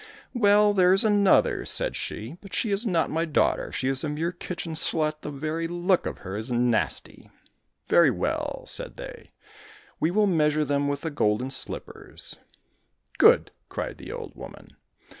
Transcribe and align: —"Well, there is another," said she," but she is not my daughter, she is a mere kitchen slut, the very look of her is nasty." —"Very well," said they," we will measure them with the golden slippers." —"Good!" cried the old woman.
—"Well, 0.33 0.73
there 0.73 0.93
is 0.95 1.05
another," 1.05 1.63
said 1.63 1.95
she," 1.95 2.35
but 2.41 2.55
she 2.55 2.71
is 2.71 2.87
not 2.87 3.11
my 3.11 3.23
daughter, 3.23 3.71
she 3.71 3.87
is 3.87 4.03
a 4.03 4.09
mere 4.09 4.31
kitchen 4.31 4.73
slut, 4.73 5.21
the 5.21 5.29
very 5.29 5.67
look 5.67 6.07
of 6.07 6.17
her 6.25 6.35
is 6.37 6.51
nasty." 6.51 7.29
—"Very 7.87 8.09
well," 8.09 8.65
said 8.65 8.97
they," 8.97 9.29
we 9.99 10.09
will 10.09 10.25
measure 10.25 10.65
them 10.65 10.87
with 10.87 11.01
the 11.01 11.11
golden 11.11 11.51
slippers." 11.51 12.37
—"Good!" 13.19 13.51
cried 13.69 13.99
the 13.99 14.11
old 14.11 14.33
woman. 14.35 14.69